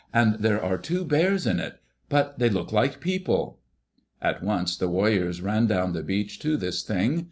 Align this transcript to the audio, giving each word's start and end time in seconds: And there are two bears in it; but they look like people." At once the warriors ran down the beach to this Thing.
And 0.11 0.37
there 0.39 0.59
are 0.59 0.79
two 0.79 1.05
bears 1.05 1.45
in 1.45 1.59
it; 1.59 1.79
but 2.09 2.39
they 2.39 2.49
look 2.49 2.71
like 2.71 2.99
people." 3.01 3.59
At 4.19 4.41
once 4.41 4.75
the 4.75 4.89
warriors 4.89 5.41
ran 5.43 5.67
down 5.67 5.93
the 5.93 6.01
beach 6.01 6.39
to 6.39 6.57
this 6.57 6.81
Thing. 6.81 7.19